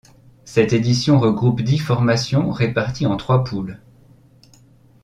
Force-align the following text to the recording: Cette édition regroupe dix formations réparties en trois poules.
Cette 0.45 0.73
édition 0.73 1.19
regroupe 1.19 1.61
dix 1.61 1.77
formations 1.77 2.49
réparties 2.49 3.05
en 3.05 3.17
trois 3.17 3.43
poules. 3.43 3.79